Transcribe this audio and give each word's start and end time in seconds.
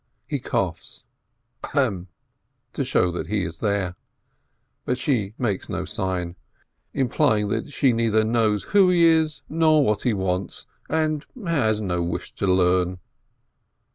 He 0.25 0.39
coughs, 0.39 1.03
ahem! 1.63 2.07
to 2.73 2.83
show 2.83 3.11
that 3.11 3.27
he 3.27 3.43
is 3.43 3.59
there, 3.59 3.93
but 4.83 4.97
she 4.97 5.35
makes 5.37 5.69
no 5.69 5.85
sign, 5.85 6.37
implying 6.91 7.49
that 7.49 7.71
she 7.71 7.93
neither 7.93 8.23
knows 8.23 8.63
who 8.73 8.89
he 8.89 9.05
is, 9.05 9.43
nor 9.47 9.85
what 9.85 10.01
he 10.01 10.13
wants, 10.15 10.65
and 10.89 11.27
has 11.45 11.81
no 11.81 12.01
wish 12.01 12.33
to 12.33 12.47
learn. 12.47 12.97